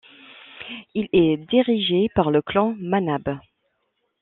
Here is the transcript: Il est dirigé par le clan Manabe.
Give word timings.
Il 0.95 1.09
est 1.13 1.37
dirigé 1.37 2.09
par 2.15 2.31
le 2.31 2.41
clan 2.41 2.73
Manabe. 2.79 3.37